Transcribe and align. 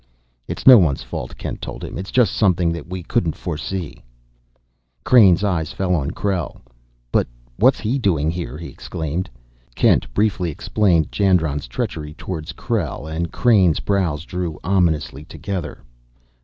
"It's 0.47 0.65
no 0.65 0.79
one's 0.79 1.03
fault," 1.03 1.37
Kent 1.37 1.61
told 1.61 1.83
him. 1.83 1.95
"It's 1.95 2.09
just 2.09 2.33
something 2.33 2.71
that 2.71 2.87
we 2.87 3.03
couldn't 3.03 3.35
foresee." 3.35 4.01
Crain's 5.03 5.43
eyes 5.43 5.71
fell 5.71 5.93
on 5.93 6.09
Krell. 6.09 6.59
"But 7.11 7.27
what's 7.57 7.79
he 7.79 7.99
doing 7.99 8.31
here?" 8.31 8.57
he 8.57 8.65
exclaimed. 8.69 9.29
Kent 9.75 10.11
briefly 10.15 10.49
explained 10.49 11.11
Jandron's 11.11 11.67
treachery 11.67 12.15
toward 12.15 12.47
Krell, 12.57 13.05
and 13.05 13.31
Crain's 13.31 13.79
brows 13.79 14.25
drew 14.25 14.59
ominously 14.63 15.23
together. 15.23 15.83